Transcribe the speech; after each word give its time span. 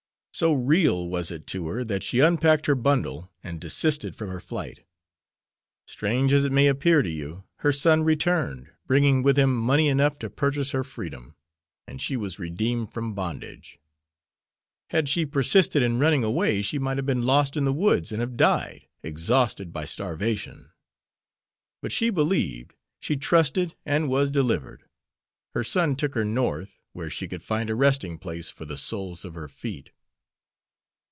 So 0.33 0.53
real 0.53 1.07
was 1.07 1.29
it 1.29 1.45
to 1.47 1.67
her 1.67 1.83
that 1.83 2.01
she 2.01 2.19
unpacked 2.19 2.65
her 2.65 2.73
bundle 2.73 3.29
and 3.43 3.61
desisted 3.61 4.15
from 4.15 4.29
her 4.29 4.39
flight. 4.39 4.83
Strange 5.85 6.33
as 6.33 6.43
it 6.43 6.51
may 6.51 6.65
appear 6.65 7.03
to 7.03 7.09
you, 7.11 7.43
her 7.57 7.71
son 7.73 8.01
returned, 8.03 8.71
bringing 8.87 9.21
with 9.21 9.37
him 9.37 9.55
money 9.55 9.87
enough 9.87 10.17
to 10.19 10.31
purchase 10.31 10.71
her 10.71 10.83
freedom, 10.83 11.35
and 11.85 12.01
she 12.01 12.17
was 12.17 12.39
redeemed 12.39 12.91
from 12.91 13.13
bondage. 13.13 13.77
Had 14.89 15.07
she 15.09 15.27
persisted 15.27 15.83
in 15.83 15.99
running 15.99 16.23
away 16.23 16.63
she 16.63 16.79
might 16.79 16.97
have 16.97 17.05
been 17.05 17.23
lost 17.23 17.55
in 17.55 17.65
the 17.65 17.73
woods 17.73 18.11
and 18.11 18.19
have 18.19 18.37
died, 18.37 18.87
exhausted 19.03 19.71
by 19.71 19.85
starvation. 19.85 20.71
But 21.83 21.91
she 21.91 22.09
believed, 22.09 22.73
she 22.99 23.15
trusted, 23.15 23.75
and 23.85 24.09
was 24.09 24.31
delivered. 24.31 24.85
Her 25.53 25.63
son 25.65 25.95
took 25.95 26.15
her 26.15 26.25
North, 26.25 26.79
where 26.93 27.11
she 27.11 27.27
could 27.27 27.43
find 27.43 27.69
a 27.69 27.75
resting 27.75 28.17
place 28.17 28.49
for 28.49 28.65
the 28.65 28.77
soles 28.77 29.23
of 29.23 29.35
her 29.35 29.49
feet." 29.49 29.91